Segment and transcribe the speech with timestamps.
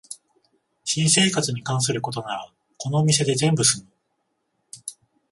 [0.83, 3.87] 新生活に関することならこのお店で全部すむ